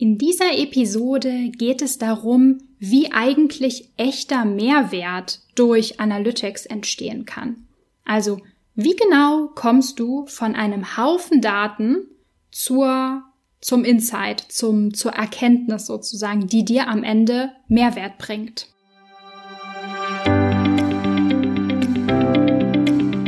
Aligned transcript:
In 0.00 0.16
dieser 0.16 0.56
Episode 0.56 1.50
geht 1.50 1.82
es 1.82 1.98
darum, 1.98 2.58
wie 2.78 3.10
eigentlich 3.10 3.90
echter 3.96 4.44
Mehrwert 4.44 5.40
durch 5.56 5.98
Analytics 5.98 6.66
entstehen 6.66 7.24
kann. 7.24 7.66
Also, 8.04 8.40
wie 8.76 8.94
genau 8.94 9.48
kommst 9.56 9.98
du 9.98 10.24
von 10.26 10.54
einem 10.54 10.96
Haufen 10.96 11.40
Daten 11.40 12.06
zur, 12.52 13.24
zum 13.60 13.84
Insight, 13.84 14.38
zum, 14.48 14.94
zur 14.94 15.14
Erkenntnis 15.14 15.86
sozusagen, 15.86 16.46
die 16.46 16.64
dir 16.64 16.86
am 16.86 17.02
Ende 17.02 17.50
Mehrwert 17.66 18.18
bringt? 18.18 18.68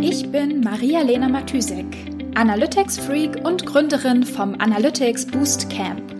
Ich 0.01 0.31
bin 0.31 0.61
Maria-Lena 0.61 1.29
Matysek, 1.29 1.97
Analytics-Freak 2.37 3.45
und 3.45 3.67
Gründerin 3.67 4.23
vom 4.23 4.55
Analytics 4.61 5.27
Boost 5.27 5.69
Camp. 5.69 6.20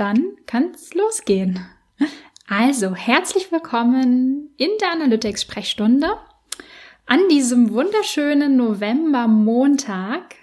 dann 0.00 0.36
kann's 0.46 0.94
losgehen. 0.94 1.60
Also, 2.48 2.94
herzlich 2.94 3.52
willkommen 3.52 4.48
in 4.56 4.70
der 4.80 4.92
Analytics-Sprechstunde 4.92 6.16
an 7.04 7.20
diesem 7.30 7.70
wunderschönen 7.70 8.56
November-Montag. 8.56 10.36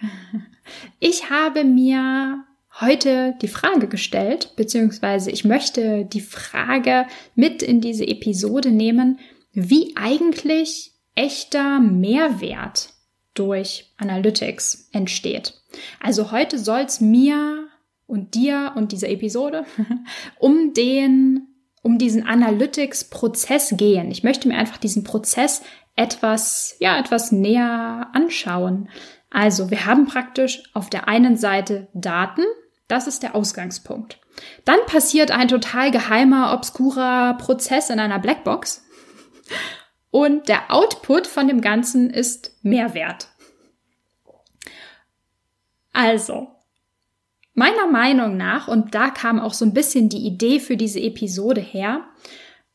Ich 1.00 1.30
habe 1.32 1.64
mir 1.64 2.44
heute 2.80 3.36
die 3.42 3.48
Frage 3.48 3.88
gestellt, 3.88 4.54
beziehungsweise 4.58 5.32
ich 5.32 5.44
möchte 5.44 6.06
die 6.06 6.22
Frage 6.22 7.08
mit 7.36 7.64
in 7.64 7.82
diese 7.82 8.08
Episode 8.08 8.70
nehmen, 8.70 9.20
wie 9.54 9.94
eigentlich 9.96 10.92
echter 11.16 11.80
Mehrwert 11.80 12.90
durch 13.34 13.92
Analytics 13.98 14.90
entsteht. 14.92 15.54
Also 16.00 16.32
heute 16.32 16.60
soll 16.60 16.82
es 16.82 17.02
mir 17.02 17.67
und 18.08 18.34
dir 18.34 18.74
und 18.76 18.92
dieser 18.92 19.10
Episode 19.10 19.66
um 20.40 20.74
den, 20.74 21.48
um 21.84 21.98
diesen 21.98 22.26
Analytics-Prozess 22.26 23.76
gehen. 23.78 24.10
Ich 24.10 24.24
möchte 24.24 24.48
mir 24.48 24.58
einfach 24.58 24.78
diesen 24.78 25.04
Prozess 25.04 25.62
etwas, 25.96 26.76
ja, 26.80 26.98
etwas 26.98 27.32
näher 27.32 28.08
anschauen. 28.14 28.90
Also 29.30 29.70
wir 29.70 29.86
haben 29.86 30.06
praktisch 30.06 30.64
auf 30.74 30.90
der 30.90 31.08
einen 31.08 31.38
Seite 31.38 31.90
Daten. 31.94 32.44
Das 32.88 33.08
ist 33.08 33.24
der 33.24 33.36
Ausgangspunkt. 33.36 34.20
Dann 34.64 34.80
passiert 34.86 35.32
ein 35.32 35.48
total 35.48 35.92
geheimer, 35.92 36.54
obskurer 36.54 37.34
Prozess 37.34 37.90
in 37.90 38.00
einer 38.00 38.20
Blackbox. 38.20 38.86
Und 40.12 40.48
der 40.48 40.72
Output 40.72 41.28
von 41.28 41.48
dem 41.48 41.62
Ganzen 41.62 42.10
ist 42.10 42.58
Mehrwert. 42.64 43.28
Also, 45.92 46.57
Meiner 47.60 47.88
Meinung 47.88 48.38
nach, 48.38 48.68
und 48.68 48.94
da 48.94 49.10
kam 49.10 49.40
auch 49.40 49.56
so 49.56 49.66
ein 49.66 49.74
bisschen 49.74 50.10
die 50.10 50.28
Idee 50.28 50.60
für 50.60 50.78
diese 50.78 51.00
Episode 51.00 51.60
her, 51.60 52.02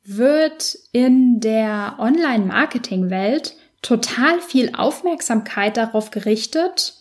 wird 0.02 0.76
in 0.90 1.38
der 1.38 1.94
Online-Marketing-Welt 2.00 3.54
total 3.82 4.40
viel 4.40 4.72
Aufmerksamkeit 4.74 5.76
darauf 5.76 6.10
gerichtet, 6.10 6.94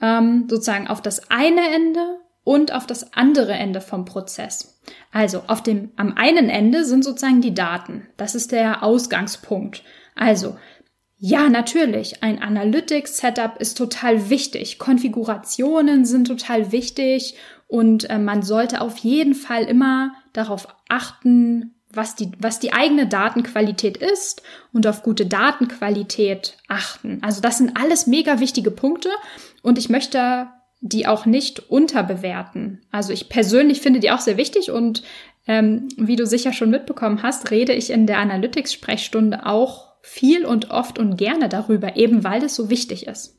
ähm, 0.00 0.46
sozusagen 0.48 0.88
auf 0.88 1.02
das 1.02 1.30
eine 1.30 1.74
Ende 1.74 2.20
und 2.42 2.72
auf 2.72 2.86
das 2.86 3.12
andere 3.12 3.52
Ende 3.52 3.82
vom 3.82 4.06
Prozess. 4.06 4.80
Also 5.12 5.42
auf 5.46 5.62
dem, 5.62 5.90
am 5.96 6.16
einen 6.16 6.48
Ende 6.48 6.86
sind 6.86 7.04
sozusagen 7.04 7.42
die 7.42 7.52
Daten. 7.52 8.08
Das 8.16 8.34
ist 8.34 8.50
der 8.50 8.82
Ausgangspunkt. 8.82 9.82
Also 10.14 10.56
ja, 11.18 11.48
natürlich. 11.48 12.22
Ein 12.22 12.42
Analytics-Setup 12.42 13.58
ist 13.58 13.78
total 13.78 14.28
wichtig. 14.28 14.78
Konfigurationen 14.78 16.04
sind 16.04 16.26
total 16.26 16.72
wichtig 16.72 17.36
und 17.68 18.08
äh, 18.10 18.18
man 18.18 18.42
sollte 18.42 18.80
auf 18.80 18.98
jeden 18.98 19.34
Fall 19.34 19.64
immer 19.64 20.12
darauf 20.34 20.68
achten, 20.88 21.74
was 21.90 22.14
die, 22.14 22.30
was 22.38 22.58
die 22.58 22.74
eigene 22.74 23.06
Datenqualität 23.06 23.96
ist 23.96 24.42
und 24.74 24.86
auf 24.86 25.02
gute 25.02 25.24
Datenqualität 25.24 26.58
achten. 26.68 27.20
Also 27.22 27.40
das 27.40 27.58
sind 27.58 27.76
alles 27.80 28.06
mega 28.06 28.38
wichtige 28.38 28.70
Punkte 28.70 29.08
und 29.62 29.78
ich 29.78 29.88
möchte 29.88 30.48
die 30.82 31.06
auch 31.06 31.24
nicht 31.24 31.70
unterbewerten. 31.70 32.82
Also 32.92 33.14
ich 33.14 33.30
persönlich 33.30 33.80
finde 33.80 34.00
die 34.00 34.10
auch 34.10 34.20
sehr 34.20 34.36
wichtig 34.36 34.70
und 34.70 35.02
ähm, 35.46 35.88
wie 35.96 36.16
du 36.16 36.26
sicher 36.26 36.52
schon 36.52 36.70
mitbekommen 36.70 37.22
hast, 37.22 37.50
rede 37.50 37.72
ich 37.72 37.90
in 37.90 38.06
der 38.06 38.18
Analytics-Sprechstunde 38.18 39.46
auch 39.46 39.85
viel 40.06 40.46
und 40.46 40.70
oft 40.70 40.98
und 40.98 41.16
gerne 41.16 41.48
darüber, 41.48 41.96
eben 41.96 42.22
weil 42.22 42.44
es 42.44 42.54
so 42.54 42.70
wichtig 42.70 43.06
ist. 43.06 43.38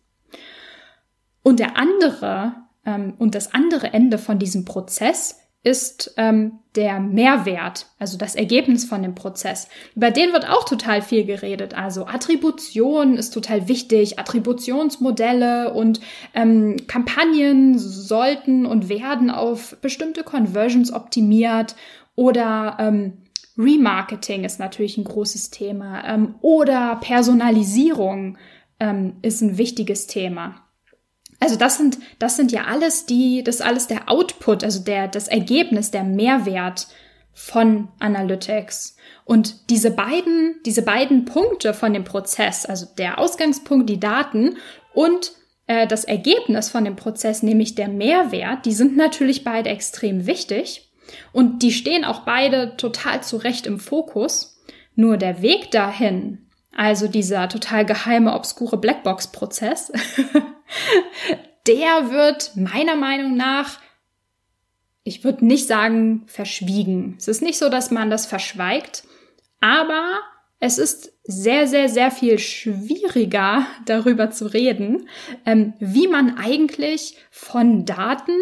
Und 1.41 1.59
der 1.59 1.77
andere 1.77 2.55
ähm, 2.85 3.13
und 3.17 3.35
das 3.35 3.53
andere 3.53 3.93
Ende 3.93 4.17
von 4.17 4.37
diesem 4.37 4.65
Prozess 4.65 5.39
ist 5.63 6.13
ähm, 6.17 6.59
der 6.75 6.99
Mehrwert, 6.99 7.87
also 7.99 8.17
das 8.17 8.35
Ergebnis 8.35 8.85
von 8.85 9.01
dem 9.01 9.15
Prozess. 9.15 9.67
Über 9.95 10.11
den 10.11 10.31
wird 10.31 10.47
auch 10.47 10.63
total 10.63 11.01
viel 11.01 11.25
geredet. 11.25 11.73
Also 11.73 12.05
Attribution 12.05 13.17
ist 13.17 13.31
total 13.31 13.67
wichtig, 13.67 14.19
Attributionsmodelle 14.19 15.73
und 15.73 15.99
ähm, 16.33 16.77
Kampagnen 16.87 17.77
sollten 17.79 18.65
und 18.65 18.87
werden 18.87 19.29
auf 19.29 19.77
bestimmte 19.81 20.23
Conversions 20.23 20.93
optimiert 20.93 21.75
oder 22.15 22.77
ähm, 22.79 23.13
Remarketing 23.57 24.43
ist 24.43 24.59
natürlich 24.59 24.97
ein 24.97 25.03
großes 25.03 25.49
Thema 25.49 26.03
ähm, 26.05 26.35
oder 26.41 26.97
Personalisierung 27.01 28.37
ähm, 28.79 29.17
ist 29.21 29.41
ein 29.41 29.57
wichtiges 29.57 30.07
Thema. 30.07 30.67
Also 31.39 31.55
das 31.55 31.77
sind, 31.77 31.99
das 32.19 32.35
sind 32.35 32.51
ja 32.51 32.65
alles 32.65 33.05
die, 33.05 33.43
das 33.43 33.55
ist 33.55 33.61
alles 33.61 33.87
der 33.87 34.09
Output, 34.09 34.63
also 34.63 34.83
der, 34.83 35.07
das 35.07 35.27
Ergebnis, 35.27 35.91
der 35.91 36.03
Mehrwert 36.03 36.87
von 37.33 37.89
Analytics. 37.99 38.95
Und 39.23 39.69
diese 39.69 39.91
beiden, 39.91 40.55
diese 40.65 40.81
beiden 40.81 41.25
Punkte 41.25 41.73
von 41.73 41.93
dem 41.93 42.03
Prozess, 42.03 42.65
also 42.65 42.87
der 42.97 43.19
Ausgangspunkt, 43.19 43.89
die 43.89 43.99
Daten 43.99 44.57
und 44.93 45.33
äh, 45.67 45.85
das 45.85 46.05
Ergebnis 46.05 46.69
von 46.69 46.85
dem 46.85 46.95
Prozess, 46.95 47.43
nämlich 47.43 47.75
der 47.75 47.89
Mehrwert, 47.89 48.65
die 48.65 48.73
sind 48.73 48.97
natürlich 48.97 49.43
beide 49.43 49.69
extrem 49.69 50.25
wichtig. 50.25 50.86
Und 51.31 51.63
die 51.63 51.71
stehen 51.71 52.05
auch 52.05 52.21
beide 52.21 52.77
total 52.77 53.23
zu 53.23 53.37
Recht 53.37 53.67
im 53.67 53.79
Fokus. 53.79 54.61
Nur 54.95 55.17
der 55.17 55.41
Weg 55.41 55.71
dahin, 55.71 56.47
also 56.75 57.07
dieser 57.07 57.49
total 57.49 57.85
geheime, 57.85 58.33
obskure 58.33 58.77
Blackbox-Prozess, 58.77 59.91
der 61.67 62.09
wird 62.11 62.51
meiner 62.55 62.95
Meinung 62.95 63.35
nach, 63.35 63.79
ich 65.03 65.23
würde 65.23 65.45
nicht 65.45 65.67
sagen 65.67 66.23
verschwiegen. 66.27 67.15
Es 67.17 67.27
ist 67.27 67.41
nicht 67.41 67.57
so, 67.57 67.69
dass 67.69 67.91
man 67.91 68.09
das 68.09 68.25
verschweigt, 68.25 69.03
aber 69.61 70.19
es 70.59 70.77
ist 70.77 71.13
sehr, 71.23 71.67
sehr, 71.67 71.87
sehr 71.89 72.11
viel 72.11 72.39
schwieriger 72.39 73.65
darüber 73.85 74.31
zu 74.31 74.51
reden, 74.51 75.07
ähm, 75.45 75.73
wie 75.79 76.07
man 76.07 76.37
eigentlich 76.37 77.17
von 77.31 77.85
Daten 77.85 78.37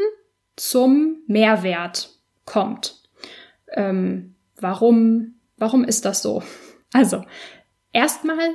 zum 0.56 1.18
Mehrwert 1.28 2.15
kommt. 2.46 3.02
Ähm, 3.72 4.36
warum, 4.60 5.36
warum 5.58 5.84
ist 5.84 6.06
das 6.06 6.22
so? 6.22 6.44
Also, 6.94 7.26
erstmal 7.92 8.52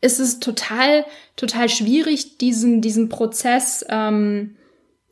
ist 0.00 0.20
es 0.20 0.38
total, 0.38 1.04
total 1.34 1.68
schwierig, 1.68 2.38
diesen, 2.38 2.80
diesen 2.80 3.08
Prozess 3.08 3.84
ähm, 3.88 4.56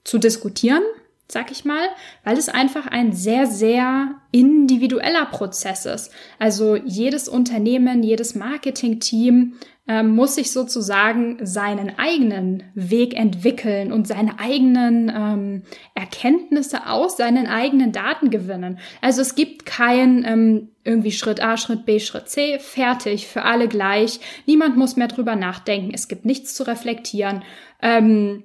zu 0.05 0.19
diskutieren, 0.19 0.85
sag 1.31 1.51
ich 1.51 1.65
mal, 1.65 1.89
weil 2.25 2.37
es 2.37 2.49
einfach 2.49 2.87
ein 2.87 3.13
sehr, 3.13 3.47
sehr 3.47 4.15
individueller 4.33 5.27
Prozess 5.27 5.87
ist. 5.87 6.13
Also 6.39 6.77
jedes 6.77 7.29
Unternehmen, 7.29 8.03
jedes 8.03 8.35
Marketingteam 8.35 9.55
ähm, 9.91 10.15
muss 10.15 10.37
sich 10.37 10.53
sozusagen 10.53 11.45
seinen 11.45 11.99
eigenen 11.99 12.63
Weg 12.75 13.17
entwickeln 13.17 13.91
und 13.93 14.07
seine 14.07 14.39
eigenen 14.39 15.13
ähm, 15.13 15.63
Erkenntnisse 15.97 16.87
aus 16.87 17.17
seinen 17.17 17.49
eigenen 17.49 17.91
Daten 17.91 18.31
gewinnen. 18.31 18.79
Also 19.01 19.21
es 19.21 19.35
gibt 19.35 19.67
kein 19.67 20.25
ähm, 20.25 20.69
irgendwie 20.85 21.11
Schritt 21.11 21.43
A, 21.43 21.57
Schritt 21.57 21.87
B, 21.87 21.99
Schritt 21.99 22.29
C, 22.29 22.61
fertig, 22.61 23.27
für 23.27 23.43
alle 23.43 23.67
gleich. 23.67 24.21
Niemand 24.47 24.77
muss 24.77 24.95
mehr 24.95 25.09
drüber 25.09 25.35
nachdenken. 25.35 25.91
Es 25.93 26.07
gibt 26.07 26.25
nichts 26.25 26.55
zu 26.55 26.63
reflektieren. 26.67 27.43
Ähm, 27.83 28.45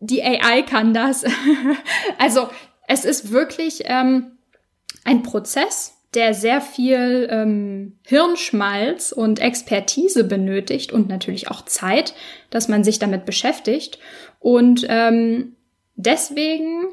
die 0.00 0.22
AI 0.22 0.62
kann 0.62 0.94
das. 0.94 1.24
also 2.18 2.48
es 2.88 3.04
ist 3.04 3.30
wirklich, 3.30 3.82
ähm, 3.86 4.36
ein 5.04 5.22
Prozess, 5.22 5.94
der 6.14 6.34
sehr 6.34 6.60
viel 6.60 7.28
ähm, 7.30 7.98
Hirnschmalz 8.04 9.12
und 9.12 9.38
Expertise 9.38 10.24
benötigt 10.24 10.92
und 10.92 11.08
natürlich 11.08 11.50
auch 11.50 11.62
Zeit, 11.62 12.14
dass 12.50 12.68
man 12.68 12.84
sich 12.84 12.98
damit 12.98 13.24
beschäftigt. 13.26 13.98
Und 14.40 14.86
ähm, 14.88 15.56
deswegen 15.94 16.86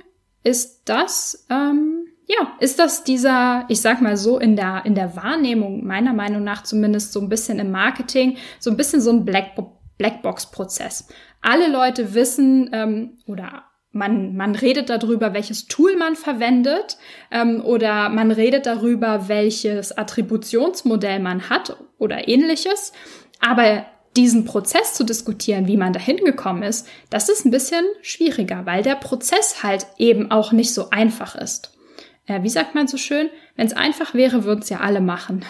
ist 0.43 0.81
das, 0.85 1.45
ähm, 1.49 2.05
ja, 2.27 2.53
ist 2.59 2.79
das 2.79 3.03
dieser, 3.03 3.65
ich 3.69 3.81
sag 3.81 4.01
mal 4.01 4.17
so, 4.17 4.39
in 4.39 4.55
der, 4.55 4.83
in 4.85 4.93
der 4.93 5.15
Wahrnehmung, 5.15 5.85
meiner 5.85 6.13
Meinung 6.13 6.43
nach 6.43 6.63
zumindest 6.63 7.13
so 7.13 7.21
ein 7.21 7.29
bisschen 7.29 7.59
im 7.59 7.71
Marketing, 7.71 8.37
so 8.59 8.69
ein 8.69 8.77
bisschen 8.77 8.99
so 9.01 9.11
ein 9.11 9.25
Black, 9.25 9.51
Blackbox-Prozess. 9.97 11.07
Alle 11.43 11.67
Leute 11.67 12.15
wissen 12.15 12.71
ähm, 12.73 13.17
oder 13.27 13.65
man, 13.91 14.35
man 14.35 14.55
redet 14.55 14.89
darüber, 14.89 15.33
welches 15.33 15.67
Tool 15.67 15.95
man 15.95 16.15
verwendet 16.15 16.97
ähm, 17.31 17.61
oder 17.63 18.09
man 18.09 18.31
redet 18.31 18.65
darüber, 18.65 19.27
welches 19.27 19.95
Attributionsmodell 19.95 21.19
man 21.19 21.49
hat 21.49 21.77
oder 21.99 22.27
ähnliches. 22.27 22.91
Aber 23.39 23.85
diesen 24.15 24.45
Prozess 24.45 24.93
zu 24.93 25.03
diskutieren, 25.03 25.67
wie 25.67 25.77
man 25.77 25.93
dahin 25.93 26.17
gekommen 26.17 26.63
ist, 26.63 26.87
das 27.09 27.29
ist 27.29 27.45
ein 27.45 27.51
bisschen 27.51 27.85
schwieriger, 28.01 28.65
weil 28.65 28.81
der 28.81 28.95
Prozess 28.95 29.63
halt 29.63 29.85
eben 29.97 30.31
auch 30.31 30.53
nicht 30.53 30.73
so 30.73 30.89
einfach 30.89 31.35
ist. 31.35 31.77
Äh, 32.25 32.41
wie 32.43 32.49
sagt 32.49 32.75
man 32.75 32.87
so 32.87 32.97
schön? 32.97 33.29
Wenn 33.55 33.67
es 33.67 33.73
einfach 33.73 34.13
wäre, 34.13 34.43
würden 34.43 34.61
es 34.61 34.69
ja 34.69 34.79
alle 34.79 35.01
machen. 35.01 35.45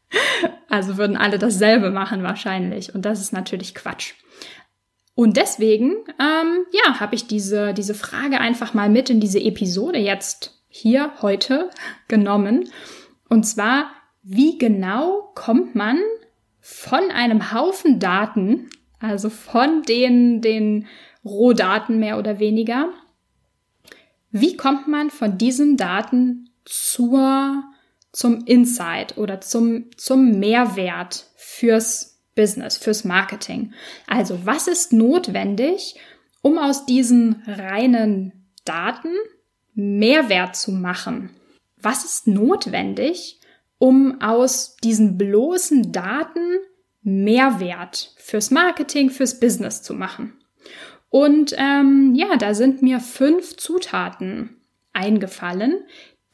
also 0.68 0.98
würden 0.98 1.16
alle 1.16 1.38
dasselbe 1.38 1.90
machen 1.90 2.22
wahrscheinlich. 2.22 2.94
Und 2.94 3.06
das 3.06 3.20
ist 3.20 3.32
natürlich 3.32 3.74
Quatsch. 3.74 4.14
Und 5.14 5.36
deswegen, 5.36 5.92
ähm, 6.18 6.64
ja, 6.72 7.00
habe 7.00 7.14
ich 7.14 7.26
diese, 7.26 7.74
diese 7.74 7.94
Frage 7.94 8.40
einfach 8.40 8.72
mal 8.74 8.88
mit 8.88 9.10
in 9.10 9.20
diese 9.20 9.40
Episode 9.40 9.98
jetzt 9.98 10.62
hier 10.68 11.12
heute 11.20 11.70
genommen. 12.08 12.68
Und 13.28 13.44
zwar, 13.44 13.90
wie 14.22 14.58
genau 14.58 15.32
kommt 15.34 15.74
man 15.74 15.98
von 16.60 17.10
einem 17.10 17.52
Haufen 17.52 17.98
Daten, 17.98 18.70
also 19.00 19.30
von 19.30 19.82
den, 19.82 20.40
den 20.40 20.86
Rohdaten 21.24 21.98
mehr 21.98 22.18
oder 22.18 22.38
weniger, 22.38 22.90
wie 24.30 24.56
kommt 24.56 24.88
man 24.88 25.10
von 25.10 25.36
diesen 25.36 25.76
Daten 25.76 26.50
zur, 26.64 27.62
zum 28.12 28.44
Insight 28.46 29.18
oder 29.18 29.40
zum, 29.40 29.90
zum 29.96 30.38
Mehrwert 30.38 31.26
fürs 31.36 32.11
Business, 32.34 32.76
fürs 32.76 33.04
Marketing. 33.04 33.72
Also 34.06 34.44
was 34.44 34.68
ist 34.68 34.92
notwendig, 34.92 35.96
um 36.40 36.58
aus 36.58 36.86
diesen 36.86 37.42
reinen 37.46 38.32
Daten 38.64 39.14
Mehrwert 39.74 40.56
zu 40.56 40.72
machen? 40.72 41.30
Was 41.80 42.04
ist 42.04 42.26
notwendig, 42.26 43.40
um 43.78 44.20
aus 44.20 44.76
diesen 44.76 45.18
bloßen 45.18 45.92
Daten 45.92 46.58
Mehrwert 47.02 48.14
fürs 48.16 48.50
Marketing, 48.50 49.10
fürs 49.10 49.40
Business 49.40 49.82
zu 49.82 49.94
machen? 49.94 50.34
Und 51.10 51.54
ähm, 51.58 52.14
ja, 52.14 52.36
da 52.36 52.54
sind 52.54 52.80
mir 52.80 53.00
fünf 53.00 53.56
Zutaten 53.56 54.56
eingefallen, 54.92 55.84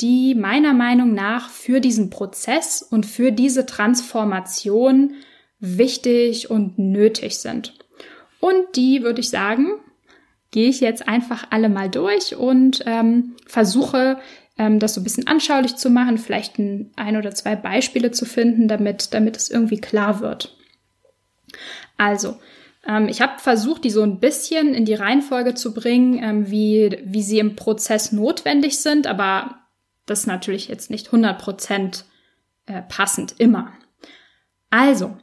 die 0.01 0.35
meiner 0.35 0.75
Meinung 0.75 1.15
nach 1.15 1.51
für 1.51 1.81
diesen 1.81 2.11
Prozess 2.11 2.83
und 2.83 3.05
für 3.05 3.33
diese 3.33 3.67
Transformation 3.67 5.15
wichtig 5.61 6.51
und 6.51 6.79
nötig 6.79 7.39
sind. 7.39 7.75
Und 8.41 8.77
die 8.77 9.03
würde 9.03 9.21
ich 9.21 9.31
sagen, 9.31 9.81
gehe 10.51 10.69
ich 10.69 10.81
jetzt 10.81 11.09
einfach 11.09 11.49
alle 11.51 11.69
mal 11.69 11.91
durch 11.91 12.37
und 12.37 12.83
ähm, 12.87 13.37
versuche, 13.47 14.19
ähm, 14.57 14.79
das 14.79 14.95
so 14.95 15.01
ein 15.01 15.05
bisschen 15.05 15.27
anschaulich 15.27 15.77
zu 15.77 15.91
machen, 15.91 16.19
vielleicht 16.19 16.59
ein, 16.59 16.93
ein 16.97 17.17
oder 17.17 17.33
zwei 17.33 17.57
Beispiele 17.57 18.11
zu 18.11 18.25
finden, 18.25 18.69
damit, 18.69 19.13
damit 19.13 19.37
es 19.37 19.51
irgendwie 19.51 19.81
klar 19.81 20.21
wird. 20.21 20.57
Also, 21.97 22.37
ähm, 22.87 23.09
ich 23.09 23.21
habe 23.21 23.39
versucht, 23.39 23.85
die 23.85 23.91
so 23.91 24.03
ein 24.03 24.21
bisschen 24.21 24.75
in 24.75 24.85
die 24.85 24.95
Reihenfolge 24.95 25.55
zu 25.55 25.75
bringen, 25.75 26.23
ähm, 26.23 26.51
wie, 26.51 26.99
wie 27.05 27.23
sie 27.23 27.39
im 27.39 27.57
Prozess 27.57 28.13
notwendig 28.13 28.79
sind, 28.79 29.07
aber 29.07 29.59
das 30.07 30.21
ist 30.21 30.27
natürlich 30.27 30.69
jetzt 30.69 30.91
nicht 30.91 31.11
100% 31.11 32.05
äh, 32.67 32.83
passend 32.83 33.35
immer. 33.39 33.73
Also, 34.71 35.17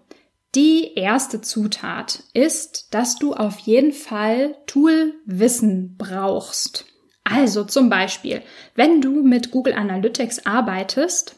die 0.56 0.94
erste 0.96 1.42
Zutat 1.42 2.24
ist, 2.34 2.94
dass 2.94 3.18
du 3.18 3.34
auf 3.34 3.60
jeden 3.60 3.92
Fall 3.92 4.56
Toolwissen 4.66 5.96
brauchst. 5.98 6.86
Also 7.24 7.64
zum 7.64 7.90
Beispiel, 7.90 8.42
wenn 8.76 9.02
du 9.02 9.24
mit 9.24 9.52
Google 9.52 9.74
Analytics 9.74 10.46
arbeitest 10.46 11.36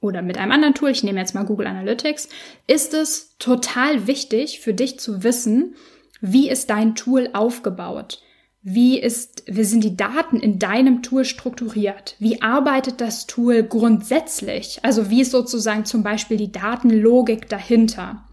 oder 0.00 0.22
mit 0.22 0.38
einem 0.38 0.52
anderen 0.52 0.74
Tool, 0.74 0.90
ich 0.90 1.02
nehme 1.02 1.20
jetzt 1.20 1.34
mal 1.34 1.44
Google 1.44 1.66
Analytics, 1.66 2.28
ist 2.66 2.94
es 2.94 3.36
total 3.38 4.06
wichtig 4.06 4.60
für 4.60 4.72
dich 4.72 4.98
zu 5.00 5.22
wissen, 5.22 5.74
wie 6.20 6.48
ist 6.48 6.70
dein 6.70 6.94
Tool 6.94 7.30
aufgebaut? 7.32 8.22
Wie 8.68 8.98
ist, 8.98 9.44
wie 9.46 9.62
sind 9.62 9.84
die 9.84 9.96
Daten 9.96 10.40
in 10.40 10.58
deinem 10.58 11.04
Tool 11.04 11.24
strukturiert? 11.24 12.16
Wie 12.18 12.42
arbeitet 12.42 13.00
das 13.00 13.28
Tool 13.28 13.62
grundsätzlich? 13.62 14.80
Also 14.82 15.08
wie 15.08 15.20
ist 15.20 15.30
sozusagen 15.30 15.84
zum 15.84 16.02
Beispiel 16.02 16.36
die 16.36 16.50
Datenlogik 16.50 17.48
dahinter? 17.48 18.24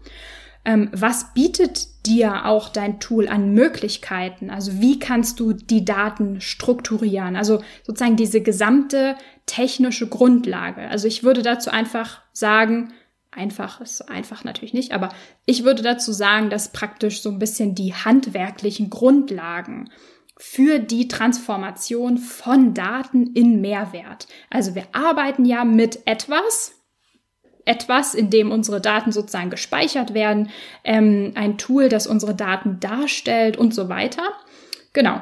Ähm, 0.64 0.88
was 0.90 1.34
bietet 1.34 2.04
dir 2.04 2.46
auch 2.46 2.68
dein 2.68 2.98
Tool 2.98 3.28
an 3.28 3.54
Möglichkeiten? 3.54 4.50
Also 4.50 4.80
wie 4.80 4.98
kannst 4.98 5.38
du 5.38 5.52
die 5.52 5.84
Daten 5.84 6.40
strukturieren? 6.40 7.36
Also 7.36 7.62
sozusagen 7.84 8.16
diese 8.16 8.40
gesamte 8.40 9.14
technische 9.46 10.08
Grundlage. 10.08 10.88
Also 10.88 11.06
ich 11.06 11.22
würde 11.22 11.42
dazu 11.42 11.70
einfach 11.70 12.22
sagen, 12.32 12.92
einfach 13.30 13.80
ist 13.80 14.10
einfach 14.10 14.42
natürlich 14.42 14.74
nicht, 14.74 14.90
aber 14.90 15.10
ich 15.46 15.62
würde 15.62 15.84
dazu 15.84 16.10
sagen, 16.10 16.50
dass 16.50 16.72
praktisch 16.72 17.22
so 17.22 17.30
ein 17.30 17.38
bisschen 17.38 17.76
die 17.76 17.94
handwerklichen 17.94 18.90
Grundlagen 18.90 19.90
für 20.36 20.78
die 20.78 21.08
Transformation 21.08 22.18
von 22.18 22.74
Daten 22.74 23.32
in 23.34 23.60
Mehrwert. 23.60 24.26
Also 24.50 24.74
wir 24.74 24.86
arbeiten 24.92 25.44
ja 25.44 25.64
mit 25.64 26.06
etwas, 26.06 26.72
etwas, 27.64 28.14
in 28.14 28.30
dem 28.30 28.50
unsere 28.50 28.80
Daten 28.80 29.12
sozusagen 29.12 29.50
gespeichert 29.50 30.12
werden, 30.12 30.50
ähm, 30.82 31.32
ein 31.34 31.56
Tool, 31.56 31.88
das 31.88 32.06
unsere 32.06 32.34
Daten 32.34 32.80
darstellt 32.80 33.56
und 33.56 33.74
so 33.74 33.88
weiter. 33.88 34.22
Genau. 34.92 35.20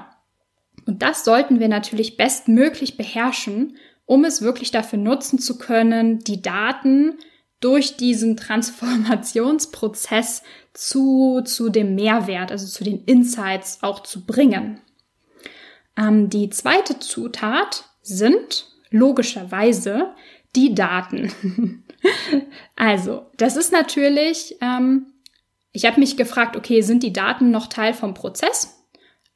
Und 0.87 1.03
das 1.03 1.25
sollten 1.25 1.61
wir 1.61 1.69
natürlich 1.69 2.17
bestmöglich 2.17 2.97
beherrschen, 2.97 3.76
um 4.06 4.25
es 4.25 4.43
wirklich 4.43 4.73
dafür 4.73 4.99
nutzen 4.99 5.38
zu 5.38 5.59
können, 5.59 6.19
die 6.20 6.43
Daten 6.43 7.19
durch 7.61 7.97
diesen 7.97 8.37
Transformationsprozess 8.37 10.42
zu, 10.75 11.42
zu 11.45 11.69
dem 11.69 11.95
Mehrwert, 11.95 12.50
also 12.50 12.66
zu 12.66 12.83
den 12.83 13.04
Insights 13.04 13.78
auch 13.83 14.00
zu 14.00 14.26
bringen. 14.26 14.81
Ähm, 15.96 16.30
die 16.30 16.50
zweite 16.50 16.99
Zutat 16.99 17.84
sind 18.02 18.68
logischerweise 18.90 20.14
die 20.54 20.75
Daten. 20.75 21.32
also, 22.76 23.26
das 23.37 23.56
ist 23.56 23.72
natürlich, 23.72 24.56
ähm, 24.61 25.12
ich 25.72 25.87
habe 25.87 26.00
mich 26.00 26.16
gefragt, 26.16 26.56
okay, 26.56 26.82
sind 26.82 27.02
die 27.02 27.12
Daten 27.12 27.50
noch 27.50 27.66
Teil 27.66 27.94
vom 27.94 28.14
Prozess? 28.14 28.78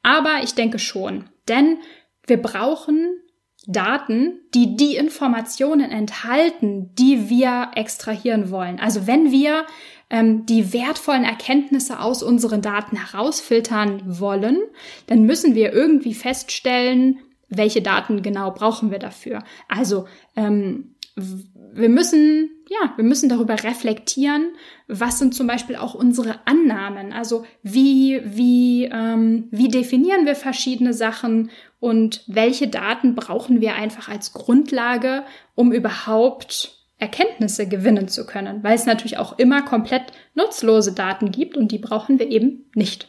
Aber 0.03 0.41
ich 0.43 0.53
denke 0.53 0.79
schon, 0.79 1.29
denn 1.47 1.79
wir 2.25 2.41
brauchen 2.41 3.21
Daten, 3.67 4.39
die 4.53 4.77
die 4.77 4.95
Informationen 4.95 5.91
enthalten, 5.91 6.95
die 6.95 7.29
wir 7.29 7.71
extrahieren 7.75 8.49
wollen. 8.49 8.79
Also 8.79 9.07
wenn 9.07 9.31
wir 9.31 9.65
ähm, 10.09 10.45
die 10.45 10.71
wertvollen 10.71 11.25
Erkenntnisse 11.25 11.99
aus 11.99 12.23
unseren 12.23 12.61
Daten 12.61 12.95
herausfiltern 12.95 14.01
wollen, 14.05 14.59
dann 15.07 15.23
müssen 15.23 15.53
wir 15.53 15.73
irgendwie 15.73 16.13
feststellen, 16.13 17.19
welche 17.49 17.81
Daten 17.81 18.21
genau 18.21 18.51
brauchen 18.51 18.89
wir 18.89 18.99
dafür. 18.99 19.43
Also 19.67 20.07
ähm, 20.37 20.95
wir 21.15 21.89
müssen, 21.89 22.49
ja, 22.69 22.93
wir 22.95 23.03
müssen 23.03 23.29
darüber 23.29 23.63
reflektieren, 23.63 24.55
was 24.87 25.19
sind 25.19 25.33
zum 25.33 25.47
Beispiel 25.47 25.75
auch 25.75 25.93
unsere 25.93 26.45
Annahmen. 26.45 27.13
Also 27.13 27.45
wie, 27.63 28.21
wie, 28.23 28.85
ähm, 28.85 29.47
wie 29.51 29.69
definieren 29.69 30.25
wir 30.25 30.35
verschiedene 30.35 30.93
Sachen 30.93 31.49
und 31.79 32.23
welche 32.27 32.67
Daten 32.67 33.15
brauchen 33.15 33.61
wir 33.61 33.75
einfach 33.75 34.09
als 34.09 34.33
Grundlage, 34.33 35.23
um 35.55 35.71
überhaupt 35.71 36.77
Erkenntnisse 36.97 37.67
gewinnen 37.67 38.07
zu 38.07 38.25
können, 38.25 38.63
weil 38.63 38.75
es 38.75 38.85
natürlich 38.85 39.17
auch 39.17 39.37
immer 39.37 39.61
komplett 39.61 40.11
nutzlose 40.33 40.93
Daten 40.93 41.31
gibt 41.31 41.55
und 41.55 41.71
die 41.71 41.77
brauchen 41.77 42.17
wir 42.19 42.29
eben 42.29 42.65
nicht. 42.73 43.07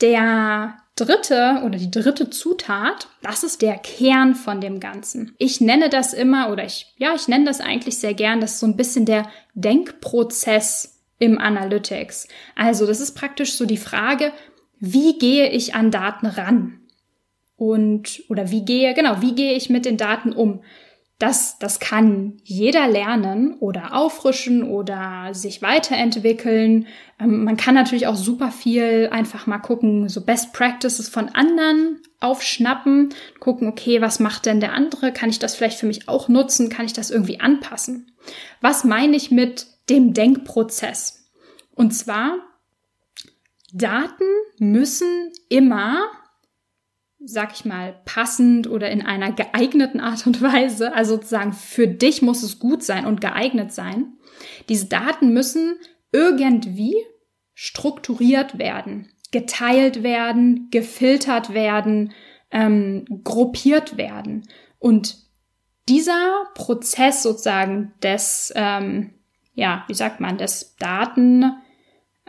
Der 0.00 0.76
dritte 0.98 1.62
oder 1.64 1.78
die 1.78 1.90
dritte 1.90 2.30
Zutat, 2.30 3.08
das 3.22 3.44
ist 3.44 3.62
der 3.62 3.78
Kern 3.78 4.34
von 4.34 4.60
dem 4.60 4.80
Ganzen. 4.80 5.34
Ich 5.38 5.60
nenne 5.60 5.88
das 5.88 6.12
immer 6.12 6.50
oder 6.50 6.64
ich, 6.64 6.92
ja, 6.98 7.14
ich 7.14 7.28
nenne 7.28 7.44
das 7.44 7.60
eigentlich 7.60 7.98
sehr 7.98 8.14
gern, 8.14 8.40
das 8.40 8.54
ist 8.54 8.60
so 8.60 8.66
ein 8.66 8.76
bisschen 8.76 9.04
der 9.04 9.28
Denkprozess 9.54 11.00
im 11.18 11.38
Analytics. 11.38 12.28
Also 12.54 12.86
das 12.86 13.00
ist 13.00 13.12
praktisch 13.12 13.54
so 13.54 13.66
die 13.66 13.76
Frage, 13.76 14.32
wie 14.80 15.18
gehe 15.18 15.50
ich 15.50 15.74
an 15.74 15.90
Daten 15.90 16.26
ran? 16.26 16.78
und 17.58 18.22
oder 18.28 18.50
wie 18.50 18.64
gehe, 18.64 18.94
genau, 18.94 19.20
wie 19.20 19.34
gehe 19.34 19.54
ich 19.54 19.68
mit 19.68 19.84
den 19.84 19.98
Daten 19.98 20.32
um? 20.32 20.62
Das, 21.18 21.58
das 21.58 21.80
kann 21.80 22.34
jeder 22.44 22.86
lernen 22.86 23.54
oder 23.58 23.96
auffrischen 23.96 24.62
oder 24.62 25.30
sich 25.32 25.62
weiterentwickeln. 25.62 26.86
Ähm, 27.18 27.42
man 27.42 27.56
kann 27.56 27.74
natürlich 27.74 28.06
auch 28.06 28.14
super 28.14 28.52
viel 28.52 29.08
einfach 29.10 29.48
mal 29.48 29.58
gucken, 29.58 30.08
so 30.08 30.20
Best 30.20 30.52
Practices 30.52 31.08
von 31.08 31.28
anderen 31.30 32.00
aufschnappen, 32.20 33.14
gucken, 33.40 33.66
okay, 33.66 34.00
was 34.00 34.20
macht 34.20 34.46
denn 34.46 34.60
der 34.60 34.74
andere? 34.74 35.12
Kann 35.12 35.28
ich 35.28 35.40
das 35.40 35.56
vielleicht 35.56 35.80
für 35.80 35.86
mich 35.86 36.08
auch 36.08 36.28
nutzen? 36.28 36.68
Kann 36.68 36.86
ich 36.86 36.92
das 36.92 37.10
irgendwie 37.10 37.40
anpassen? 37.40 38.12
Was 38.60 38.84
meine 38.84 39.16
ich 39.16 39.32
mit 39.32 39.66
dem 39.90 40.14
Denkprozess? 40.14 41.30
Und 41.74 41.92
zwar, 41.92 42.38
Daten 43.72 44.24
müssen 44.58 45.32
immer 45.48 46.06
sag 47.24 47.52
ich 47.52 47.64
mal, 47.64 48.00
passend 48.04 48.68
oder 48.68 48.90
in 48.90 49.02
einer 49.02 49.32
geeigneten 49.32 50.00
Art 50.00 50.26
und 50.26 50.40
Weise, 50.42 50.94
also 50.94 51.16
sozusagen 51.16 51.52
für 51.52 51.88
dich 51.88 52.22
muss 52.22 52.42
es 52.42 52.58
gut 52.58 52.82
sein 52.82 53.06
und 53.06 53.20
geeignet 53.20 53.72
sein. 53.72 54.14
Diese 54.68 54.86
Daten 54.86 55.32
müssen 55.32 55.76
irgendwie 56.12 56.94
strukturiert 57.54 58.58
werden, 58.58 59.08
geteilt 59.32 60.02
werden, 60.02 60.68
gefiltert 60.70 61.54
werden, 61.54 62.12
ähm, 62.50 63.04
gruppiert 63.24 63.96
werden. 63.96 64.48
Und 64.78 65.16
dieser 65.88 66.44
Prozess 66.54 67.22
sozusagen 67.22 67.92
des, 68.02 68.52
ähm, 68.54 69.14
ja, 69.54 69.84
wie 69.88 69.94
sagt 69.94 70.20
man, 70.20 70.38
des 70.38 70.76
Daten, 70.76 71.52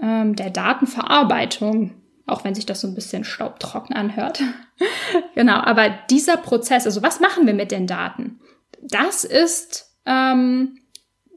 ähm, 0.01 0.35
der 0.35 0.49
Datenverarbeitung, 0.49 1.98
auch 2.31 2.43
wenn 2.43 2.55
sich 2.55 2.65
das 2.65 2.81
so 2.81 2.87
ein 2.87 2.95
bisschen 2.95 3.23
staubtrocken 3.23 3.95
anhört. 3.95 4.41
genau, 5.35 5.55
aber 5.55 5.89
dieser 6.09 6.37
Prozess, 6.37 6.85
also 6.85 7.01
was 7.01 7.19
machen 7.19 7.45
wir 7.45 7.53
mit 7.53 7.71
den 7.71 7.87
Daten? 7.87 8.39
Das 8.81 9.23
ist, 9.23 9.95
ähm, 10.05 10.79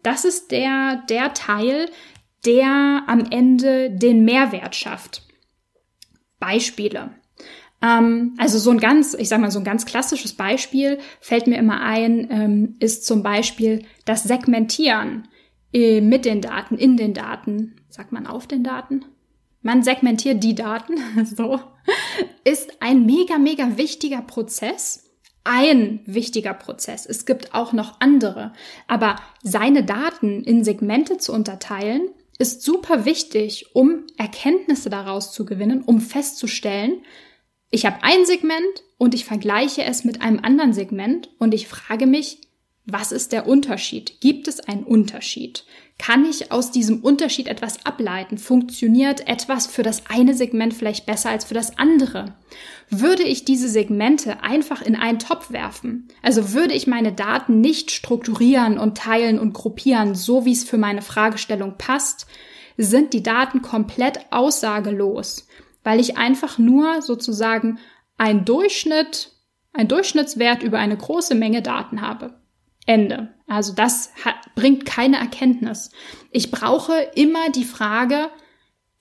das 0.03 0.25
ist 0.25 0.51
der, 0.51 1.03
der 1.09 1.35
Teil, 1.35 1.89
der 2.45 3.05
am 3.07 3.27
Ende 3.31 3.91
den 3.91 4.25
Mehrwert 4.25 4.75
schafft. 4.75 5.23
Beispiele. 6.39 7.11
Ähm, 7.83 8.35
also 8.39 8.59
so 8.59 8.71
ein 8.71 8.81
ganz, 8.81 9.15
ich 9.15 9.29
sag 9.29 9.41
mal, 9.41 9.51
so 9.51 9.59
ein 9.59 9.65
ganz 9.65 9.87
klassisches 9.87 10.35
Beispiel 10.35 10.99
fällt 11.21 11.47
mir 11.47 11.59
immer 11.59 11.81
ein, 11.83 12.29
ähm, 12.31 12.77
ist 12.81 13.07
zum 13.07 13.23
Beispiel 13.23 13.85
das 14.05 14.25
Segmentieren 14.25 15.29
äh, 15.73 16.01
mit 16.01 16.25
den 16.25 16.41
Daten, 16.41 16.77
in 16.77 16.97
den 16.97 17.15
Daten. 17.15 17.77
Sagt 17.89 18.13
man 18.13 18.27
auf 18.27 18.47
den 18.47 18.65
Daten? 18.65 19.05
Man 19.63 19.83
segmentiert 19.83 20.43
die 20.43 20.55
Daten, 20.55 20.95
so, 21.25 21.61
ist 22.45 22.83
ein 22.83 23.07
mega, 23.07 23.39
mega 23.39 23.77
wichtiger 23.77 24.23
Prozess. 24.23 25.09
Ein 25.45 26.01
wichtiger 26.07 26.55
Prozess. 26.55 27.05
Es 27.05 27.27
gibt 27.27 27.53
auch 27.53 27.73
noch 27.73 28.01
andere. 28.01 28.53
Aber 28.87 29.17
seine 29.43 29.83
Daten 29.83 30.45
in 30.45 30.63
Segmente 30.63 31.19
zu 31.19 31.33
unterteilen, 31.33 32.11
ist 32.39 32.63
super 32.63 33.05
wichtig, 33.05 33.75
um 33.75 34.05
Erkenntnisse 34.17 34.89
daraus 34.89 35.33
zu 35.33 35.45
gewinnen, 35.45 35.83
um 35.83 36.01
festzustellen, 36.01 37.03
ich 37.75 37.87
habe 37.87 38.03
ein 38.03 38.27
Segment 38.27 38.85
und 38.99 39.15
ich 39.15 39.25
vergleiche 39.25 39.83
es 39.83 40.05
mit 40.05 40.21
einem 40.21 40.41
anderen 40.41 40.75
Segment 40.75 41.31
und 41.39 41.55
ich 41.55 41.69
frage 41.69 42.07
mich, 42.07 42.39
was 42.85 43.13
ist 43.13 43.31
der 43.31 43.47
Unterschied? 43.47 44.21
Gibt 44.21 44.49
es 44.49 44.59
einen 44.59 44.83
Unterschied? 44.83 45.65
Kann 45.99 46.25
ich 46.25 46.51
aus 46.51 46.73
diesem 46.73 47.01
Unterschied 47.01 47.47
etwas 47.47 47.87
ableiten? 47.87 48.39
Funktioniert 48.39 49.29
etwas 49.29 49.69
für 49.69 49.85
das 49.85 50.03
eine 50.09 50.35
Segment 50.35 50.75
vielleicht 50.75 51.07
besser 51.07 51.31
als 51.31 51.45
für 51.45 51.55
das 51.55 51.79
andere? 51.79 52.35
Würde 52.91 53.23
ich 53.23 53.45
diese 53.45 53.69
Segmente 53.69 54.43
einfach 54.43 54.83
in 54.83 54.97
einen 54.97 55.21
Topf 55.21 55.53
werfen? 55.53 56.09
Also 56.23 56.55
würde 56.55 56.75
ich 56.75 56.89
meine 56.89 57.13
Daten 57.13 57.61
nicht 57.61 57.93
strukturieren 57.93 58.79
und 58.79 58.99
teilen 58.99 59.39
und 59.39 59.53
gruppieren, 59.53 60.17
so 60.17 60.45
wie 60.45 60.53
es 60.53 60.65
für 60.65 60.79
meine 60.79 61.03
Fragestellung 61.03 61.79
passt, 61.79 62.27
sind 62.77 63.13
die 63.13 63.23
Daten 63.23 63.63
komplett 63.63 64.19
aussagelos, 64.33 65.47
weil 65.85 66.01
ich 66.01 66.17
einfach 66.17 66.59
nur 66.59 67.01
sozusagen 67.01 67.79
ein 68.19 68.45
Durchschnitt, 68.45 69.31
ein 69.73 69.87
Durchschnittswert 69.87 70.65
über 70.65 70.79
eine 70.79 70.97
große 70.97 71.37
Menge 71.37 71.63
Daten 71.63 72.01
habe. 72.01 72.42
Ende. 72.87 73.29
Also 73.47 73.75
das 73.75 74.13
hat, 74.25 74.35
bringt 74.55 74.87
keine 74.87 75.19
Erkenntnis. 75.19 75.91
Ich 76.31 76.51
brauche 76.51 76.95
immer 77.15 77.51
die 77.51 77.65
Frage, 77.65 78.29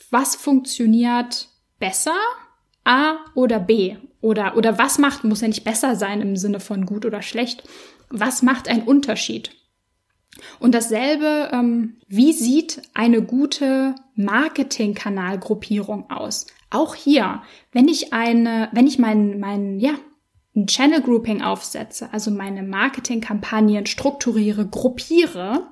was 0.09 0.35
funktioniert 0.35 1.50
besser? 1.79 2.15
A 2.83 3.17
oder 3.35 3.59
B? 3.59 3.97
Oder, 4.21 4.55
oder 4.55 4.77
was 4.77 5.00
macht, 5.00 5.23
muss 5.23 5.41
ja 5.41 5.47
nicht 5.47 5.63
besser 5.63 5.95
sein 5.95 6.21
im 6.21 6.35
Sinne 6.35 6.59
von 6.59 6.85
gut 6.85 7.05
oder 7.05 7.21
schlecht. 7.21 7.63
Was 8.09 8.41
macht 8.43 8.67
einen 8.67 8.83
Unterschied? 8.83 9.51
Und 10.59 10.75
dasselbe, 10.75 11.50
ähm, 11.51 11.97
wie 12.07 12.33
sieht 12.33 12.81
eine 12.93 13.21
gute 13.21 13.95
Marketingkanalgruppierung 14.15 16.09
aus? 16.09 16.47
Auch 16.69 16.95
hier, 16.95 17.41
wenn 17.71 17.88
ich 17.88 18.13
eine, 18.13 18.69
wenn 18.71 18.88
ich 18.88 18.97
mein, 18.97 19.39
mein, 19.39 19.79
ja, 19.79 19.93
ein 20.55 20.67
Channel 20.67 21.01
Grouping 21.01 21.41
aufsetze, 21.41 22.10
also 22.12 22.29
meine 22.29 22.63
Marketingkampagnen 22.63 23.86
strukturiere, 23.86 24.67
gruppiere, 24.67 25.72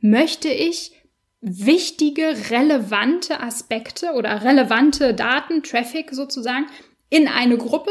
möchte 0.00 0.48
ich 0.48 0.92
wichtige, 1.40 2.50
relevante 2.50 3.40
Aspekte 3.40 4.12
oder 4.12 4.44
relevante 4.44 5.12
Daten, 5.12 5.62
Traffic 5.62 6.10
sozusagen, 6.12 6.66
in 7.10 7.28
eine 7.28 7.58
Gruppe 7.58 7.90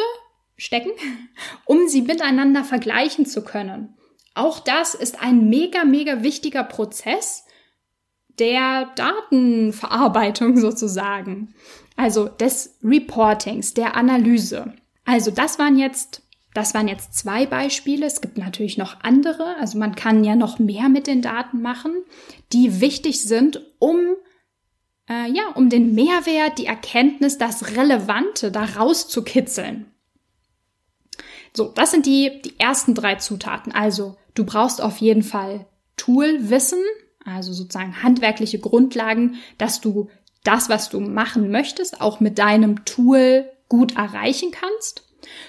stecken, 0.57 0.91
um 1.65 1.87
sie 1.87 2.01
miteinander 2.01 2.63
vergleichen 2.63 3.25
zu 3.25 3.43
können. 3.43 3.95
Auch 4.33 4.59
das 4.59 4.95
ist 4.95 5.21
ein 5.21 5.49
mega, 5.49 5.85
mega 5.85 6.23
wichtiger 6.23 6.63
Prozess 6.63 7.45
der 8.39 8.91
Datenverarbeitung 8.95 10.57
sozusagen. 10.59 11.53
Also 11.95 12.27
des 12.27 12.79
Reportings, 12.83 13.75
der 13.75 13.95
Analyse. 13.95 14.73
Also 15.05 15.31
das 15.31 15.59
waren 15.59 15.77
jetzt 15.77 16.23
das 16.53 16.75
waren 16.75 16.87
jetzt 16.87 17.15
zwei 17.15 17.47
Beispiele. 17.47 18.05
Es 18.05 18.21
gibt 18.21 18.37
natürlich 18.37 18.77
noch 18.77 19.01
andere. 19.01 19.55
Also 19.59 19.79
man 19.79 19.95
kann 19.95 20.23
ja 20.23 20.35
noch 20.35 20.59
mehr 20.59 20.87
mit 20.87 21.07
den 21.07 21.23
Daten 21.23 21.61
machen, 21.61 21.93
die 22.51 22.79
wichtig 22.79 23.23
sind, 23.23 23.61
um 23.79 23.97
äh, 25.09 25.29
ja, 25.31 25.47
um 25.55 25.69
den 25.69 25.93
Mehrwert, 25.95 26.57
die 26.59 26.65
Erkenntnis, 26.65 27.37
das 27.37 27.75
Relevante 27.75 28.51
daraus 28.51 29.07
zu 29.07 29.23
kitzeln. 29.23 29.91
So, 31.55 31.71
das 31.75 31.91
sind 31.91 32.05
die, 32.05 32.41
die 32.43 32.59
ersten 32.59 32.95
drei 32.95 33.15
Zutaten. 33.15 33.73
Also, 33.73 34.15
du 34.33 34.45
brauchst 34.45 34.81
auf 34.81 34.97
jeden 34.97 35.23
Fall 35.23 35.67
Toolwissen, 35.97 36.79
also 37.25 37.53
sozusagen 37.53 38.01
handwerkliche 38.01 38.59
Grundlagen, 38.59 39.35
dass 39.57 39.81
du 39.81 40.09
das, 40.43 40.69
was 40.69 40.89
du 40.89 40.99
machen 40.99 41.51
möchtest, 41.51 42.01
auch 42.01 42.19
mit 42.19 42.39
deinem 42.39 42.85
Tool 42.85 43.49
gut 43.73 43.95
erreichen 43.95 44.51
kannst. 44.51 45.03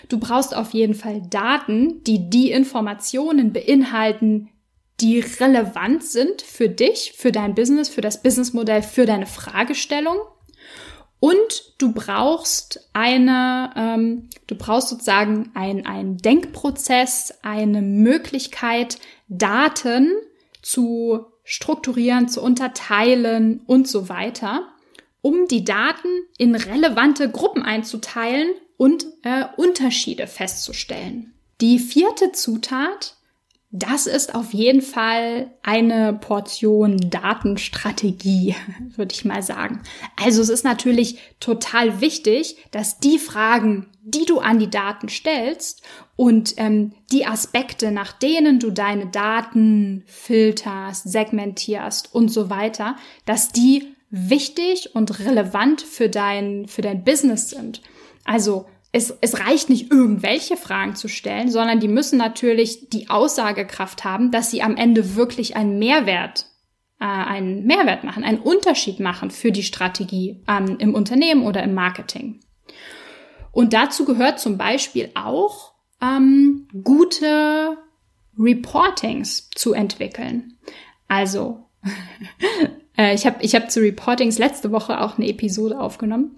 Du 0.08 0.18
brauchst 0.18 0.56
auf 0.56 0.72
jeden 0.72 0.94
Fall 0.94 1.20
Daten, 1.28 2.02
die 2.04 2.30
die 2.30 2.52
Informationen 2.52 3.52
beinhalten, 3.52 4.48
die 4.98 5.20
relevant 5.20 6.02
sind 6.02 6.40
für 6.40 6.70
dich, 6.70 7.12
für 7.14 7.32
dein 7.32 7.54
Business, 7.54 7.90
für 7.90 8.00
das 8.00 8.22
Businessmodell, 8.22 8.80
für 8.80 9.04
deine 9.04 9.26
Fragestellung. 9.26 10.16
Und 11.20 11.74
du 11.76 11.92
brauchst 11.92 12.88
eine, 12.94 13.74
ähm, 13.76 14.30
du 14.46 14.54
brauchst 14.54 14.88
sozusagen 14.88 15.50
einen 15.52 16.16
Denkprozess, 16.16 17.34
eine 17.42 17.82
Möglichkeit, 17.82 18.96
Daten 19.28 20.12
zu 20.62 21.26
strukturieren, 21.42 22.28
zu 22.28 22.40
unterteilen 22.42 23.60
und 23.66 23.86
so 23.86 24.08
weiter, 24.08 24.73
um 25.24 25.48
die 25.48 25.64
Daten 25.64 26.08
in 26.36 26.54
relevante 26.54 27.30
Gruppen 27.30 27.62
einzuteilen 27.62 28.48
und 28.76 29.06
äh, 29.22 29.46
Unterschiede 29.56 30.26
festzustellen. 30.26 31.32
Die 31.62 31.78
vierte 31.78 32.32
Zutat, 32.32 33.16
das 33.70 34.06
ist 34.06 34.34
auf 34.34 34.52
jeden 34.52 34.82
Fall 34.82 35.50
eine 35.62 36.12
Portion 36.12 36.98
Datenstrategie, 37.08 38.54
würde 38.96 39.14
ich 39.14 39.24
mal 39.24 39.42
sagen. 39.42 39.80
Also 40.22 40.42
es 40.42 40.50
ist 40.50 40.62
natürlich 40.62 41.18
total 41.40 42.02
wichtig, 42.02 42.58
dass 42.70 42.98
die 42.98 43.18
Fragen, 43.18 43.86
die 44.02 44.26
du 44.26 44.40
an 44.40 44.58
die 44.58 44.68
Daten 44.68 45.08
stellst 45.08 45.80
und 46.16 46.52
ähm, 46.58 46.92
die 47.10 47.24
Aspekte, 47.24 47.92
nach 47.92 48.12
denen 48.12 48.60
du 48.60 48.70
deine 48.70 49.06
Daten 49.06 50.02
filterst, 50.06 51.10
segmentierst 51.10 52.14
und 52.14 52.28
so 52.28 52.50
weiter, 52.50 52.96
dass 53.24 53.50
die 53.50 53.93
wichtig 54.14 54.94
und 54.94 55.18
relevant 55.18 55.82
für 55.82 56.08
dein, 56.08 56.68
für 56.68 56.82
dein 56.82 57.02
Business 57.02 57.50
sind. 57.50 57.82
Also 58.24 58.66
es, 58.92 59.12
es 59.20 59.40
reicht 59.40 59.70
nicht, 59.70 59.90
irgendwelche 59.90 60.56
Fragen 60.56 60.94
zu 60.94 61.08
stellen, 61.08 61.50
sondern 61.50 61.80
die 61.80 61.88
müssen 61.88 62.16
natürlich 62.16 62.90
die 62.90 63.10
Aussagekraft 63.10 64.04
haben, 64.04 64.30
dass 64.30 64.52
sie 64.52 64.62
am 64.62 64.76
Ende 64.76 65.16
wirklich 65.16 65.56
einen 65.56 65.80
Mehrwert, 65.80 66.46
äh, 67.00 67.04
einen 67.04 67.66
Mehrwert 67.66 68.04
machen, 68.04 68.22
einen 68.22 68.38
Unterschied 68.38 69.00
machen 69.00 69.32
für 69.32 69.50
die 69.50 69.64
Strategie 69.64 70.44
ähm, 70.46 70.76
im 70.78 70.94
Unternehmen 70.94 71.42
oder 71.42 71.64
im 71.64 71.74
Marketing. 71.74 72.38
Und 73.50 73.72
dazu 73.72 74.04
gehört 74.04 74.38
zum 74.38 74.58
Beispiel 74.58 75.10
auch 75.14 75.72
ähm, 76.00 76.68
gute 76.84 77.76
Reportings 78.38 79.50
zu 79.50 79.72
entwickeln. 79.72 80.56
Also, 81.08 81.64
äh, 82.96 83.14
ich 83.14 83.26
habe 83.26 83.36
ich 83.40 83.54
hab 83.54 83.70
zu 83.70 83.80
Reportings 83.80 84.38
letzte 84.38 84.72
Woche 84.72 85.00
auch 85.00 85.18
eine 85.18 85.28
Episode 85.28 85.80
aufgenommen. 85.80 86.36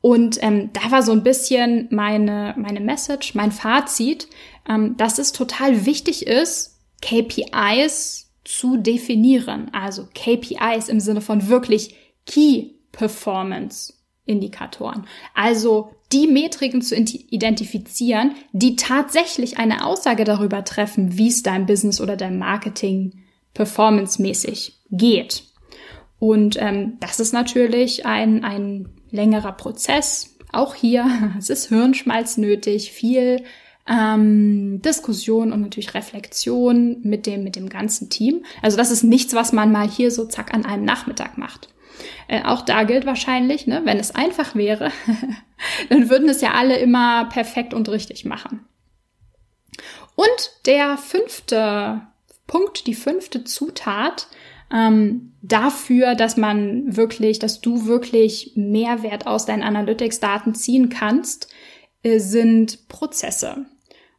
Und 0.00 0.42
ähm, 0.42 0.70
da 0.72 0.90
war 0.90 1.02
so 1.02 1.12
ein 1.12 1.22
bisschen 1.22 1.88
meine, 1.90 2.54
meine 2.56 2.80
Message, 2.80 3.34
mein 3.34 3.52
Fazit, 3.52 4.28
ähm, 4.68 4.96
dass 4.96 5.18
es 5.18 5.32
total 5.32 5.84
wichtig 5.84 6.26
ist, 6.26 6.78
KPIs 7.02 8.30
zu 8.44 8.78
definieren. 8.78 9.70
Also 9.72 10.08
KPIs 10.14 10.88
im 10.88 11.00
Sinne 11.00 11.20
von 11.20 11.48
wirklich 11.48 11.96
Key 12.26 12.70
Performance 12.92 13.94
Indikatoren. 14.24 15.06
Also 15.34 15.90
die 16.12 16.26
Metriken 16.26 16.82
zu 16.82 16.96
identifizieren, 16.96 18.34
die 18.52 18.76
tatsächlich 18.76 19.58
eine 19.58 19.84
Aussage 19.84 20.24
darüber 20.24 20.64
treffen, 20.64 21.18
wie 21.18 21.28
es 21.28 21.42
deinem 21.42 21.66
Business 21.66 22.00
oder 22.00 22.16
deinem 22.16 22.38
Marketing 22.38 23.22
performancemäßig 23.54 24.78
geht. 24.90 25.44
Und 26.18 26.56
ähm, 26.60 26.98
das 27.00 27.18
ist 27.18 27.32
natürlich 27.32 28.06
ein, 28.06 28.44
ein 28.44 28.88
längerer 29.10 29.52
Prozess. 29.52 30.36
Auch 30.52 30.74
hier, 30.74 31.06
es 31.38 31.50
ist 31.50 31.68
Hirnschmalz 31.68 32.36
nötig, 32.36 32.92
viel 32.92 33.44
ähm, 33.88 34.80
Diskussion 34.82 35.52
und 35.52 35.62
natürlich 35.62 35.94
Reflexion 35.94 37.00
mit 37.02 37.26
dem, 37.26 37.42
mit 37.42 37.56
dem 37.56 37.68
ganzen 37.68 38.10
Team. 38.10 38.44
Also 38.62 38.76
das 38.76 38.90
ist 38.90 39.02
nichts, 39.02 39.34
was 39.34 39.52
man 39.52 39.72
mal 39.72 39.88
hier 39.88 40.10
so 40.10 40.26
zack 40.26 40.54
an 40.54 40.64
einem 40.64 40.84
Nachmittag 40.84 41.38
macht. 41.38 41.68
Äh, 42.28 42.44
auch 42.44 42.62
da 42.62 42.84
gilt 42.84 43.06
wahrscheinlich, 43.06 43.66
ne, 43.66 43.82
wenn 43.84 43.98
es 43.98 44.14
einfach 44.14 44.54
wäre, 44.54 44.92
dann 45.88 46.08
würden 46.08 46.28
es 46.28 46.40
ja 46.40 46.52
alle 46.52 46.78
immer 46.78 47.26
perfekt 47.26 47.74
und 47.74 47.88
richtig 47.88 48.24
machen. 48.24 48.64
Und 50.14 50.66
der 50.66 50.96
fünfte 50.98 52.02
Punkt, 52.50 52.88
die 52.88 52.94
fünfte 52.94 53.44
Zutat 53.44 54.26
ähm, 54.72 55.34
dafür, 55.40 56.16
dass 56.16 56.36
man 56.36 56.96
wirklich, 56.96 57.38
dass 57.38 57.60
du 57.60 57.86
wirklich 57.86 58.54
Mehrwert 58.56 59.28
aus 59.28 59.46
deinen 59.46 59.62
Analytics-Daten 59.62 60.56
ziehen 60.56 60.88
kannst, 60.88 61.46
äh, 62.02 62.18
sind 62.18 62.88
Prozesse. 62.88 63.66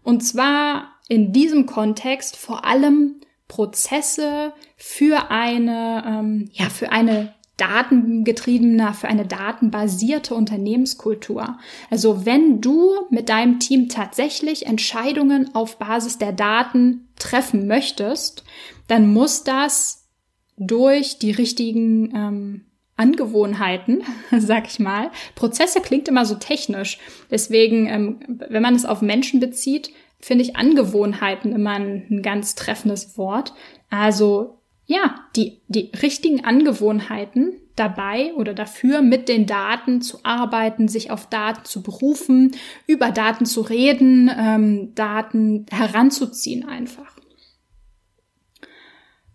Und 0.01 0.21
zwar 0.21 0.93
in 1.09 1.33
diesem 1.33 1.65
Kontext 1.65 2.38
vor 2.38 2.63
allem 2.63 3.19
Prozesse 3.50 4.53
für 4.77 5.29
eine, 5.29 6.01
ähm, 6.07 6.50
ja, 6.53 6.69
für 6.69 6.89
eine 6.89 7.33
datengetriebener, 7.62 8.94
für 8.94 9.08
eine 9.08 9.25
datenbasierte 9.25 10.34
Unternehmenskultur. 10.34 11.60
Also 11.91 12.25
wenn 12.25 12.60
du 12.60 12.91
mit 13.12 13.30
deinem 13.30 13.60
Team 13.60 13.88
tatsächlich 13.88 14.65
Entscheidungen 14.65 15.53
auf 15.53 15.77
Basis 15.77 16.18
der 16.18 16.32
Daten 16.32 17.10
treffen 17.20 17.68
möchtest, 17.68 18.44
dann 18.88 19.13
muss 19.13 19.44
das 19.44 20.10
durch 20.58 21.20
die 21.20 21.32
richtigen 21.32 22.15
ähm, 22.15 22.65
Angewohnheiten, 22.98 24.03
sag 24.39 24.68
ich 24.68 24.80
mal. 24.80 25.12
Prozesse 25.36 25.82
klingt 25.82 26.08
immer 26.08 26.25
so 26.25 26.36
technisch. 26.36 26.98
Deswegen, 27.30 27.88
ähm, 27.88 28.20
wenn 28.50 28.63
man 28.63 28.75
es 28.75 28.86
auf 28.86 29.01
Menschen 29.01 29.39
bezieht, 29.39 29.91
finde 30.20 30.44
ich 30.44 30.56
Angewohnheiten 30.56 31.53
immer 31.53 31.72
ein, 31.72 32.08
ein 32.10 32.22
ganz 32.24 32.56
treffendes 32.56 33.18
Wort. 33.18 33.53
Also 33.89 34.61
ja, 34.91 35.15
die, 35.36 35.62
die 35.67 35.91
richtigen 36.01 36.43
Angewohnheiten 36.43 37.53
dabei 37.75 38.33
oder 38.36 38.53
dafür, 38.53 39.01
mit 39.01 39.29
den 39.29 39.45
Daten 39.45 40.01
zu 40.01 40.19
arbeiten, 40.24 40.88
sich 40.88 41.12
auf 41.12 41.27
Daten 41.27 41.65
zu 41.65 41.81
berufen, 41.81 42.55
über 42.88 43.12
Daten 43.12 43.45
zu 43.45 43.62
reden, 43.62 44.29
ähm, 44.38 44.93
Daten 44.95 45.65
heranzuziehen 45.71 46.67
einfach. 46.67 47.15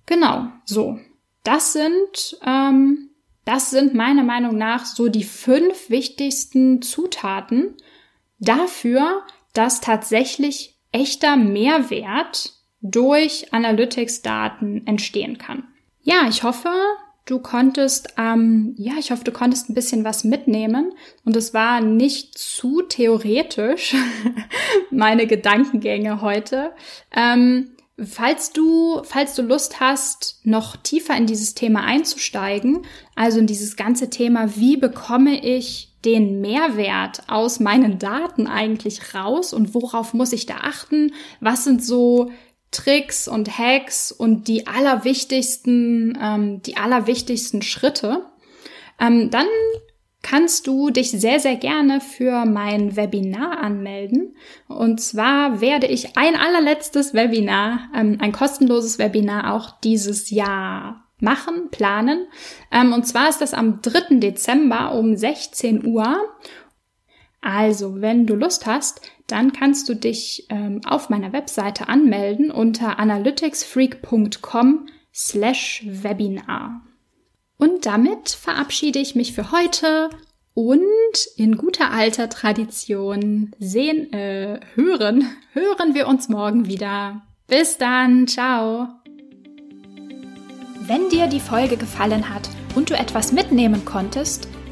Genau, 0.04 0.48
so. 0.64 0.98
Das 1.42 1.72
sind, 1.72 2.38
ähm, 2.44 3.10
das 3.44 3.70
sind 3.70 3.94
meiner 3.94 4.24
Meinung 4.24 4.56
nach 4.56 4.84
so 4.84 5.08
die 5.08 5.24
fünf 5.24 5.90
wichtigsten 5.90 6.82
Zutaten 6.82 7.76
dafür, 8.38 9.22
dass 9.52 9.80
tatsächlich 9.80 10.76
echter 10.92 11.36
Mehrwert 11.36 12.55
durch 12.90 13.52
Analytics-Daten 13.52 14.86
entstehen 14.86 15.38
kann. 15.38 15.64
Ja, 16.02 16.28
ich 16.28 16.42
hoffe, 16.42 16.70
du 17.26 17.40
konntest, 17.40 18.14
ähm, 18.16 18.74
ja, 18.78 18.94
ich 18.98 19.10
hoffe, 19.10 19.24
du 19.24 19.32
konntest 19.32 19.68
ein 19.68 19.74
bisschen 19.74 20.04
was 20.04 20.24
mitnehmen 20.24 20.92
und 21.24 21.36
es 21.36 21.52
war 21.52 21.80
nicht 21.80 22.38
zu 22.38 22.82
theoretisch, 22.82 23.94
meine 24.90 25.26
Gedankengänge 25.26 26.20
heute. 26.20 26.72
Ähm, 27.14 27.72
falls 28.02 28.52
du, 28.52 29.02
falls 29.02 29.34
du 29.34 29.42
Lust 29.42 29.80
hast, 29.80 30.40
noch 30.44 30.76
tiefer 30.76 31.16
in 31.16 31.26
dieses 31.26 31.54
Thema 31.54 31.82
einzusteigen, 31.82 32.86
also 33.14 33.38
in 33.40 33.46
dieses 33.46 33.76
ganze 33.76 34.10
Thema, 34.10 34.56
wie 34.56 34.76
bekomme 34.76 35.44
ich 35.44 35.92
den 36.04 36.40
Mehrwert 36.40 37.22
aus 37.26 37.58
meinen 37.58 37.98
Daten 37.98 38.46
eigentlich 38.46 39.14
raus 39.14 39.52
und 39.52 39.74
worauf 39.74 40.14
muss 40.14 40.32
ich 40.32 40.46
da 40.46 40.58
achten? 40.62 41.12
Was 41.40 41.64
sind 41.64 41.84
so 41.84 42.30
Tricks 42.70 43.28
und 43.28 43.58
Hacks 43.58 44.12
und 44.12 44.48
die 44.48 44.66
allerwichtigsten, 44.66 46.18
ähm, 46.20 46.62
die 46.62 46.76
allerwichtigsten 46.76 47.62
Schritte, 47.62 48.26
ähm, 49.00 49.30
dann 49.30 49.46
kannst 50.22 50.66
du 50.66 50.90
dich 50.90 51.12
sehr, 51.12 51.38
sehr 51.38 51.54
gerne 51.54 52.00
für 52.00 52.44
mein 52.46 52.96
Webinar 52.96 53.60
anmelden. 53.60 54.34
Und 54.66 55.00
zwar 55.00 55.60
werde 55.60 55.86
ich 55.86 56.16
ein 56.16 56.34
allerletztes 56.34 57.14
Webinar, 57.14 57.90
ähm, 57.94 58.18
ein 58.20 58.32
kostenloses 58.32 58.98
Webinar 58.98 59.54
auch 59.54 59.80
dieses 59.80 60.30
Jahr 60.30 61.06
machen, 61.20 61.70
planen. 61.70 62.26
Ähm, 62.72 62.92
und 62.92 63.06
zwar 63.06 63.28
ist 63.28 63.40
das 63.40 63.54
am 63.54 63.80
3. 63.82 64.18
Dezember 64.18 64.94
um 64.94 65.16
16 65.16 65.86
Uhr. 65.86 66.16
Also, 67.48 68.00
wenn 68.00 68.26
du 68.26 68.34
Lust 68.34 68.66
hast, 68.66 69.02
dann 69.28 69.52
kannst 69.52 69.88
du 69.88 69.94
dich 69.94 70.48
ähm, 70.48 70.80
auf 70.84 71.10
meiner 71.10 71.32
Webseite 71.32 71.88
anmelden 71.88 72.50
unter 72.50 72.98
analyticsfreak.com 72.98 74.88
slash 75.14 75.84
Webinar. 75.86 76.80
Und 77.56 77.86
damit 77.86 78.30
verabschiede 78.30 78.98
ich 78.98 79.14
mich 79.14 79.32
für 79.32 79.52
heute 79.52 80.10
und 80.54 80.88
in 81.36 81.56
guter 81.56 81.92
alter 81.92 82.28
Tradition 82.28 83.52
sehen, 83.60 84.12
äh, 84.12 84.58
hören, 84.74 85.28
hören 85.52 85.94
wir 85.94 86.08
uns 86.08 86.28
morgen 86.28 86.66
wieder. 86.66 87.22
Bis 87.46 87.78
dann, 87.78 88.26
ciao. 88.26 88.88
Wenn 90.80 91.08
dir 91.10 91.28
die 91.28 91.38
Folge 91.38 91.76
gefallen 91.76 92.28
hat 92.28 92.50
und 92.74 92.90
du 92.90 92.94
etwas 92.94 93.30
mitnehmen 93.30 93.84
konntest, 93.84 94.48